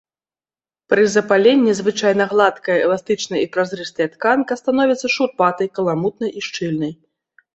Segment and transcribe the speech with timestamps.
[0.93, 6.93] Пры запаленні звычайна гладкая, эластычная і празрыстая тканка становіцца шурпатай, каламутнай і шчыльнай.